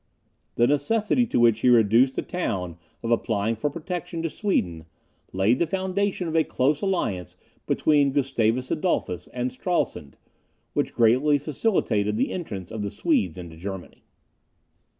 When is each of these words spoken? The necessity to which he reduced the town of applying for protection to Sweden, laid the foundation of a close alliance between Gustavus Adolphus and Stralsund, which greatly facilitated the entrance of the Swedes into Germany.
The 0.55 0.65
necessity 0.65 1.27
to 1.27 1.39
which 1.39 1.59
he 1.59 1.69
reduced 1.69 2.15
the 2.15 2.23
town 2.23 2.79
of 3.03 3.11
applying 3.11 3.55
for 3.55 3.69
protection 3.69 4.23
to 4.23 4.31
Sweden, 4.31 4.85
laid 5.31 5.59
the 5.59 5.67
foundation 5.67 6.27
of 6.27 6.35
a 6.35 6.43
close 6.43 6.81
alliance 6.81 7.35
between 7.67 8.11
Gustavus 8.11 8.71
Adolphus 8.71 9.27
and 9.27 9.51
Stralsund, 9.51 10.17
which 10.73 10.95
greatly 10.95 11.37
facilitated 11.37 12.17
the 12.17 12.31
entrance 12.31 12.71
of 12.71 12.81
the 12.81 12.89
Swedes 12.89 13.37
into 13.37 13.55
Germany. 13.57 14.03